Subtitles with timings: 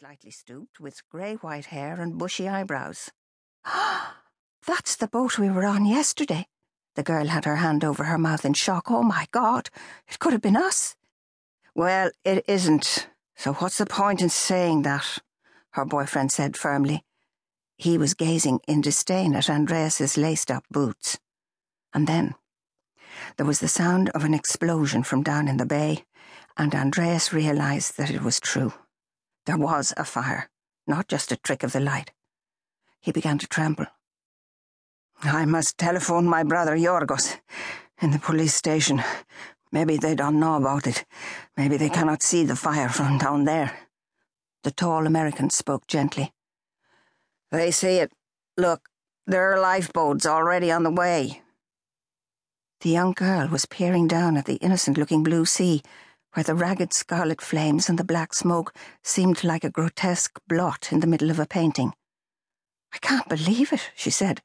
[0.00, 3.10] slightly stooped, with grey white hair and bushy eyebrows.
[4.66, 6.46] That's the boat we were on yesterday.
[6.96, 8.90] The girl had her hand over her mouth in shock.
[8.90, 9.68] Oh my God,
[10.08, 10.96] it could have been us.
[11.74, 13.08] Well, it isn't.
[13.36, 15.18] So what's the point in saying that?
[15.72, 17.04] Her boyfriend said firmly.
[17.76, 21.18] He was gazing in disdain at Andreas's laced up boots.
[21.92, 22.36] And then
[23.36, 26.06] there was the sound of an explosion from down in the bay,
[26.56, 28.72] and Andreas realized that it was true.
[29.50, 30.48] There was a fire,
[30.86, 32.12] not just a trick of the light.
[33.00, 33.86] He began to tremble.
[35.24, 37.36] I must telephone my brother Yorgos
[38.00, 39.02] in the police station.
[39.72, 41.04] Maybe they don't know about it.
[41.56, 43.76] Maybe they cannot see the fire from down there.
[44.62, 46.32] The tall American spoke gently.
[47.50, 48.12] They see it.
[48.56, 48.88] Look,
[49.26, 51.42] there are lifeboats already on the way.
[52.82, 55.82] The young girl was peering down at the innocent looking blue sea,
[56.34, 61.00] where the ragged scarlet flames and the black smoke seemed like a grotesque blot in
[61.00, 61.92] the middle of a painting.
[62.92, 64.42] I can't believe it, she said.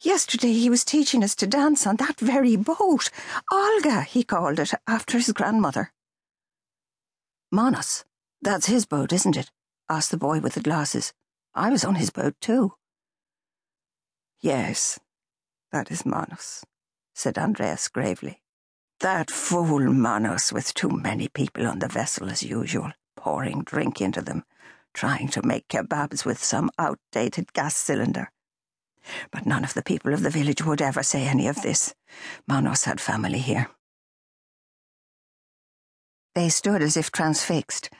[0.00, 3.10] Yesterday he was teaching us to dance on that very boat.
[3.50, 5.92] Olga, he called it, after his grandmother.
[7.50, 8.04] Manos,
[8.42, 9.50] that's his boat, isn't it?
[9.88, 11.12] asked the boy with the glasses.
[11.54, 12.74] I was on his boat too.
[14.40, 14.98] Yes,
[15.72, 16.64] that is Manos,
[17.14, 18.43] said Andreas gravely.
[19.04, 24.22] That fool Manos with too many people on the vessel as usual, pouring drink into
[24.22, 24.44] them,
[24.94, 28.32] trying to make kebabs with some outdated gas cylinder.
[29.30, 31.94] But none of the people of the village would ever say any of this.
[32.48, 33.68] Manos had family here.
[36.34, 37.90] They stood as if transfixed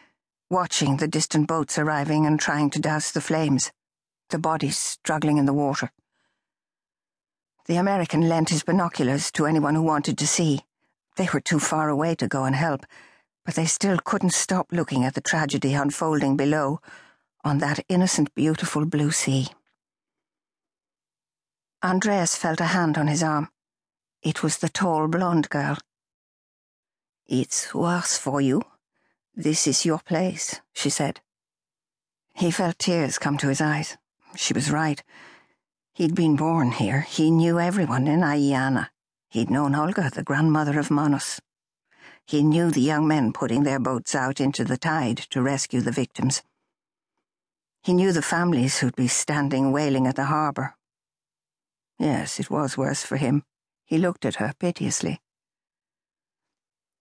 [0.49, 3.73] watching the distant boats arriving and trying to douse the flames,
[4.31, 5.93] the bodies struggling in the water.
[7.67, 10.65] The American lent his binoculars to anyone who wanted to see.
[11.17, 12.85] They were too far away to go and help,
[13.45, 16.81] but they still couldn't stop looking at the tragedy unfolding below
[17.45, 19.49] on that innocent, beautiful blue sea.
[21.83, 23.51] Andreas felt a hand on his arm.
[24.23, 25.77] It was the tall blonde girl.
[27.27, 28.63] It's worse for you,
[29.37, 31.21] this is your place, she said.
[32.35, 33.97] He felt tears come to his eyes.
[34.37, 35.03] She was right.
[35.93, 37.03] He'd been born here.
[37.03, 38.91] He knew everyone in Aghia Anna.
[39.35, 41.41] He'd known Olga, the grandmother of Manos.
[42.25, 45.91] He knew the young men putting their boats out into the tide to rescue the
[45.91, 46.45] victims.
[47.83, 50.77] He knew the families who'd be standing wailing at the harbour.
[51.99, 53.43] Yes, it was worse for him.
[53.85, 55.21] He looked at her piteously.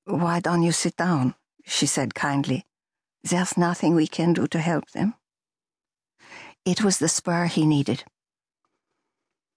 [0.05, 1.35] Why don't you sit down?
[1.65, 2.65] she said kindly.
[3.23, 5.13] There's nothing we can do to help them.
[6.65, 8.05] It was the spur he needed.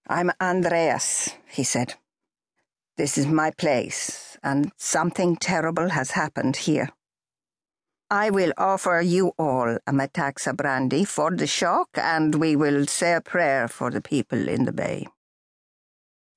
[0.07, 1.95] I'm Andreas, he said.
[2.97, 6.89] This is my place, and something terrible has happened here.
[8.09, 13.13] I will offer you all a metaxa brandy for the shock, and we will say
[13.13, 15.05] a prayer for the people in the bay.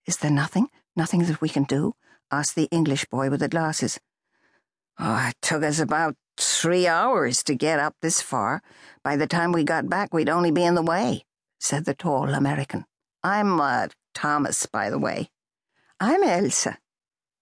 [0.06, 1.94] Is there nothing, nothing that we can do?
[2.30, 3.98] asked the English boy with the glasses.
[4.98, 8.60] Oh, it took us about three hours to get up this far.
[9.02, 11.24] By the time we got back, we'd only be in the way,
[11.58, 12.84] said the tall American.
[13.22, 15.30] I'm, uh, Thomas, by the way.
[16.02, 16.78] I'm Elsa,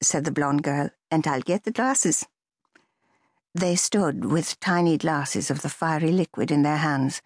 [0.02, 2.26] said the blonde girl, and I'll get the glasses.
[3.54, 7.22] They stood with tiny glasses of the fiery liquid in their hands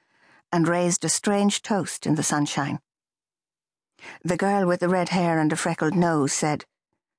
[0.52, 2.80] and raised a strange toast in the sunshine.
[4.22, 6.66] The girl with the red hair and a freckled nose said,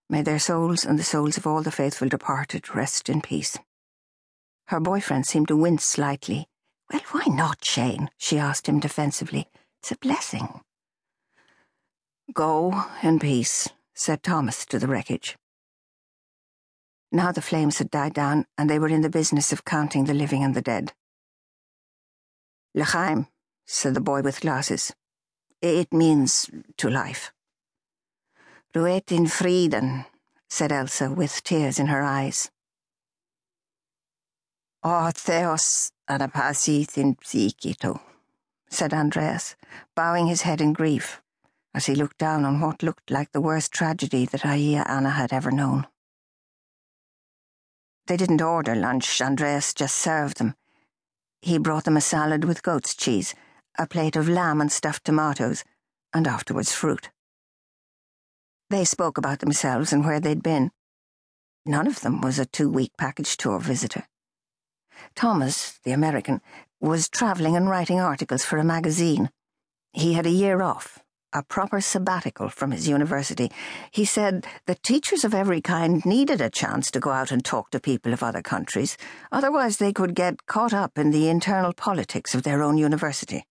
[0.10, 3.58] May their souls and the souls of all the faithful departed rest in peace.
[4.68, 6.48] Her boyfriend seemed to wince slightly.
[6.92, 8.12] Well, why not, Shane?
[8.18, 9.48] she asked him defensively.
[9.80, 10.62] It's a blessing.
[12.32, 15.38] Go in peace, said Thomas to the wreckage.
[17.12, 20.14] Now the flames had died down, and they were in the business of counting the
[20.14, 20.94] living and the dead.
[22.74, 23.28] L'chaim,
[23.66, 24.94] said the boy with glasses.
[25.62, 27.32] It means to life.
[28.74, 30.06] Ruhet in Frieden,
[30.50, 32.50] said Elsa with tears in her eyes.
[34.84, 38.02] O Theos anapasit in psychito,
[38.70, 39.56] said Andreas,
[39.96, 41.23] bowing his head in grief
[41.74, 45.10] as he looked down on what looked like the worst tragedy that Aghia uh, Anna
[45.10, 45.88] had ever known.
[48.08, 50.56] They didn't order lunch, Andreas just served them.
[51.42, 53.34] He brought them a salad with goat's cheese,
[53.78, 55.64] a plate of lamb and stuffed tomatoes,
[56.14, 57.10] and afterwards fruit.
[58.70, 60.72] They spoke about themselves and where they'd been.
[61.66, 64.06] None of them was a two week package tour visitor.
[65.16, 66.42] Thomas, the American,
[66.80, 69.30] was travelling and writing articles for a magazine.
[69.94, 71.03] He had a year off,
[71.34, 73.52] a proper sabbatical from his university.
[73.92, 77.72] He said that teachers of every kind needed a chance to go out and talk
[77.72, 78.98] to people of other countries,
[79.32, 83.46] otherwise, they could get caught up in the internal politics of their own university.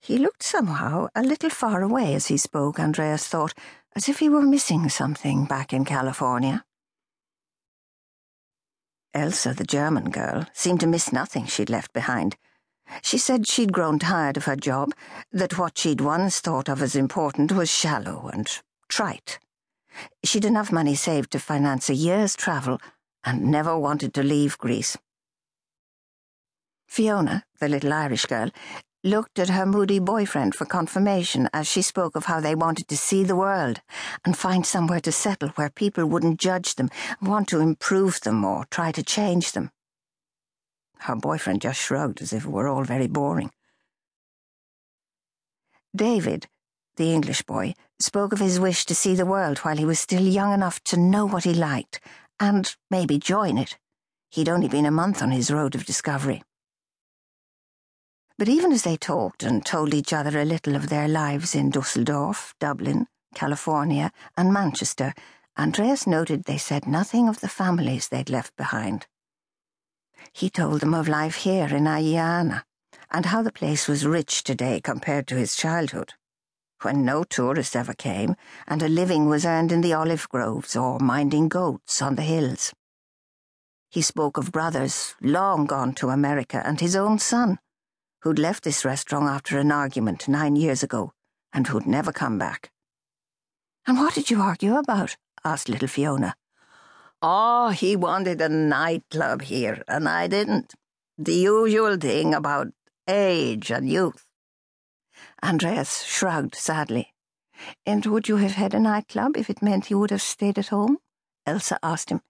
[0.00, 3.54] He looked somehow a little far away as he spoke, Andreas thought,
[3.96, 6.64] as if he were missing something back in California.
[9.14, 12.36] Elsa, the German girl, seemed to miss nothing she'd left behind.
[13.02, 14.92] She said she'd grown tired of her job,
[15.32, 18.48] that what she'd once thought of as important was shallow and
[18.88, 19.38] trite.
[20.24, 22.80] She'd enough money saved to finance a year's travel
[23.24, 24.96] and never wanted to leave Greece.
[26.86, 28.50] Fiona, the little Irish girl,
[29.04, 32.96] looked at her moody boyfriend for confirmation as she spoke of how they wanted to
[32.96, 33.80] see the world
[34.24, 36.90] and find somewhere to settle where people wouldn't judge them,
[37.22, 39.70] want to improve them, or try to change them.
[41.00, 43.50] Her boyfriend just shrugged as if it were all very boring.
[45.94, 46.46] David,
[46.96, 50.22] the English boy, spoke of his wish to see the world while he was still
[50.22, 52.00] young enough to know what he liked
[52.38, 53.78] and maybe join it.
[54.30, 56.42] He'd only been a month on his road of discovery.
[58.36, 61.70] But even as they talked and told each other a little of their lives in
[61.70, 65.14] Dusseldorf, Dublin, California, and Manchester,
[65.58, 69.06] Andreas noted they said nothing of the families they'd left behind.
[70.38, 72.64] He told them of life here in Aghia Anna
[73.10, 76.14] and how the place was rich today compared to his childhood,
[76.82, 78.36] when no tourists ever came
[78.68, 82.72] and a living was earned in the olive groves or minding goats on the hills.
[83.90, 87.58] He spoke of brothers long gone to America and his own son
[88.22, 91.14] who'd left this restaurant after an argument nine years ago
[91.52, 92.70] and who'd never come back.
[93.88, 95.16] And what did you argue about?
[95.44, 96.36] asked little Fiona.
[97.20, 100.74] Oh, he wanted a nightclub here, and I didn't.
[101.16, 102.68] The usual thing about
[103.08, 104.24] age and youth.
[105.42, 107.12] Andreas shrugged sadly.
[107.84, 110.68] And would you have had a nightclub if it meant you would have stayed at
[110.68, 110.98] home?
[111.44, 112.20] Elsa asked him.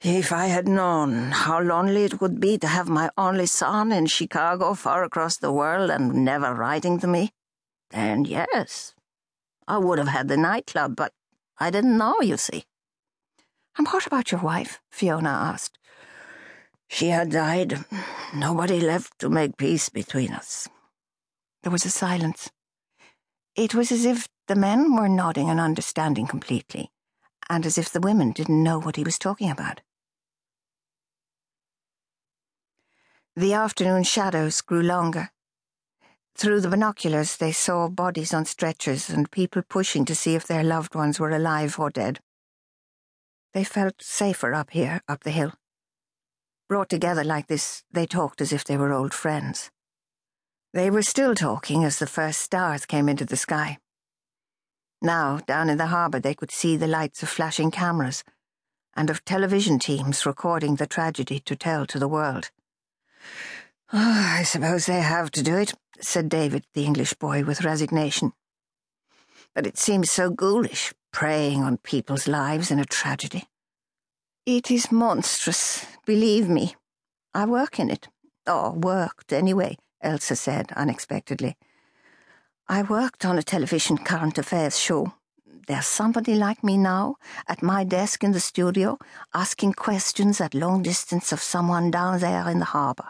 [0.00, 4.06] If I had known how lonely it would be to have my only son in
[4.06, 7.30] Chicago far across the world and never writing to me,
[7.90, 8.94] then yes,
[9.68, 11.12] I would have had the nightclub, but
[11.58, 12.64] I didn't know, you see.
[13.78, 14.80] And what about your wife?
[14.90, 15.78] Fiona asked.
[16.88, 17.84] She had died.
[18.34, 20.68] Nobody left to make peace between us.
[21.62, 22.50] There was a silence.
[23.54, 26.90] It was as if the men were nodding and understanding completely,
[27.48, 29.80] and as if the women didn't know what he was talking about.
[33.34, 35.30] The afternoon shadows grew longer.
[36.36, 40.62] Through the binoculars, they saw bodies on stretchers and people pushing to see if their
[40.62, 42.20] loved ones were alive or dead.
[43.56, 45.54] They felt safer up here, up the hill.
[46.68, 49.70] Brought together like this, they talked as if they were old friends.
[50.74, 53.78] They were still talking as the first stars came into the sky.
[55.00, 58.24] Now, down in the harbour, they could see the lights of flashing cameras
[58.94, 62.50] and of television teams recording the tragedy to tell to the world.
[63.90, 68.34] Oh, I suppose they have to do it, said David, the English boy, with resignation.
[69.54, 73.44] But it seems so ghoulish, preying on people's lives in a tragedy.
[74.44, 76.74] It is monstrous, believe me.
[77.32, 78.08] I work in it.
[78.46, 81.56] Or worked, anyway, Elsa said unexpectedly.
[82.68, 85.14] I worked on a television current affairs show.
[85.66, 87.16] There's somebody like me now,
[87.48, 88.98] at my desk in the studio,
[89.32, 93.08] asking questions at long distance of someone down there in the harbour.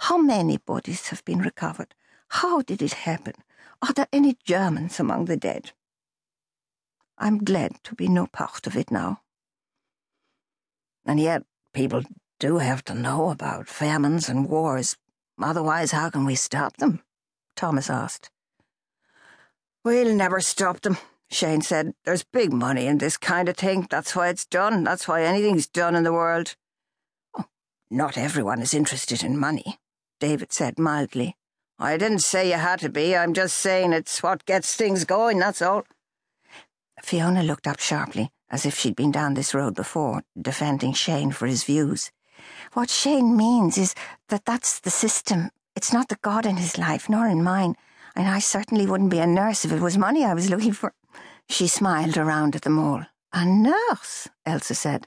[0.00, 1.94] How many bodies have been recovered?
[2.28, 3.34] How did it happen?
[3.82, 5.70] Are there any Germans among the dead?
[7.18, 9.20] I'm glad to be no part of it now.
[11.04, 12.02] And yet, people
[12.38, 14.96] do have to know about famines and wars.
[15.40, 17.00] Otherwise, how can we stop them?
[17.54, 18.30] Thomas asked.
[19.84, 20.98] We'll never stop them,
[21.30, 21.94] Shane said.
[22.04, 23.86] There's big money in this kind of thing.
[23.88, 24.84] That's why it's done.
[24.84, 26.56] That's why anything's done in the world.
[27.38, 27.44] Oh,
[27.90, 29.78] Not everyone is interested in money,
[30.20, 31.36] David said mildly.
[31.78, 33.14] I didn't say you had to be.
[33.14, 35.84] I'm just saying it's what gets things going, that's all.
[37.02, 41.46] Fiona looked up sharply, as if she'd been down this road before, defending Shane for
[41.46, 42.10] his views.
[42.72, 43.94] What Shane means is
[44.28, 45.50] that that's the system.
[45.74, 47.74] It's not the God in his life, nor in mine.
[48.14, 50.94] And I certainly wouldn't be a nurse if it was money I was looking for.
[51.48, 53.04] She smiled around at them all.
[53.32, 55.06] A nurse, Elsa said.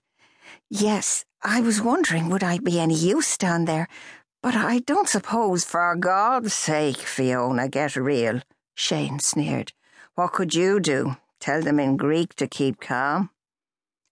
[0.70, 3.88] Yes, I was wondering would I be any use down there,
[4.42, 8.42] but I don't suppose, for God's sake, Fiona, get real,
[8.76, 9.74] Shane sneered.
[10.16, 11.18] What could you do?
[11.40, 13.30] Tell them in Greek to keep calm?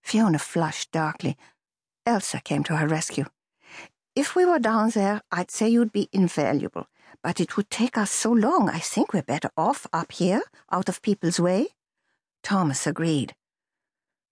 [0.02, 1.36] Fiona flushed darkly.
[2.06, 3.26] Elsa came to her rescue.
[4.16, 6.86] If we were down there, I'd say you'd be invaluable,
[7.22, 8.70] But it would take us so long.
[8.70, 10.42] I think we're better off up here,
[10.72, 11.68] out of people's way.
[12.42, 13.34] Thomas agreed.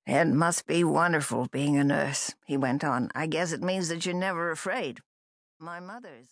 [0.07, 3.11] It must be wonderful being a nurse, he went on.
[3.15, 5.01] I guess it means that you're never afraid.
[5.59, 6.25] My mother is.